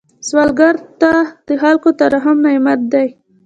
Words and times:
سوالګر 0.27 0.75
ته 1.01 1.11
د 1.47 1.49
خلکو 1.61 1.89
ترحم 1.99 2.37
نعمت 2.45 2.79
دی 2.93 3.07